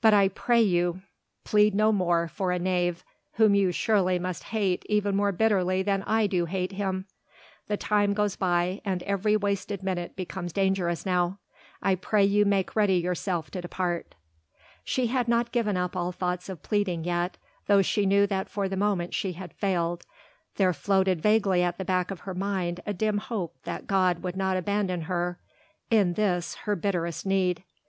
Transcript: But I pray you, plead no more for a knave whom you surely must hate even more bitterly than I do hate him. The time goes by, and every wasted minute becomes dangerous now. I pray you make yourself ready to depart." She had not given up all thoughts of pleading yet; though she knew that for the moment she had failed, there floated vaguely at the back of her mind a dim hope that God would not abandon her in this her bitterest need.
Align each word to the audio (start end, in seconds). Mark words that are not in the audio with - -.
But 0.00 0.14
I 0.14 0.28
pray 0.28 0.62
you, 0.62 1.02
plead 1.42 1.74
no 1.74 1.90
more 1.90 2.28
for 2.28 2.52
a 2.52 2.58
knave 2.60 3.02
whom 3.32 3.56
you 3.56 3.72
surely 3.72 4.16
must 4.16 4.44
hate 4.54 4.84
even 4.88 5.16
more 5.16 5.32
bitterly 5.32 5.82
than 5.82 6.04
I 6.04 6.28
do 6.28 6.44
hate 6.44 6.70
him. 6.70 7.06
The 7.66 7.76
time 7.76 8.12
goes 8.14 8.36
by, 8.36 8.80
and 8.84 9.02
every 9.02 9.36
wasted 9.36 9.82
minute 9.82 10.14
becomes 10.14 10.52
dangerous 10.52 11.04
now. 11.04 11.40
I 11.82 11.96
pray 11.96 12.24
you 12.24 12.44
make 12.44 12.76
yourself 12.76 13.46
ready 13.46 13.50
to 13.58 13.62
depart." 13.62 14.14
She 14.84 15.08
had 15.08 15.26
not 15.26 15.50
given 15.50 15.76
up 15.76 15.96
all 15.96 16.12
thoughts 16.12 16.48
of 16.48 16.62
pleading 16.62 17.02
yet; 17.02 17.36
though 17.66 17.82
she 17.82 18.06
knew 18.06 18.24
that 18.28 18.48
for 18.48 18.68
the 18.68 18.76
moment 18.76 19.14
she 19.14 19.32
had 19.32 19.52
failed, 19.52 20.06
there 20.54 20.72
floated 20.72 21.20
vaguely 21.20 21.64
at 21.64 21.76
the 21.76 21.84
back 21.84 22.12
of 22.12 22.20
her 22.20 22.34
mind 22.34 22.78
a 22.86 22.94
dim 22.94 23.18
hope 23.18 23.56
that 23.64 23.88
God 23.88 24.22
would 24.22 24.36
not 24.36 24.56
abandon 24.56 25.00
her 25.10 25.40
in 25.90 26.12
this 26.12 26.54
her 26.70 26.76
bitterest 26.76 27.26
need. 27.26 27.64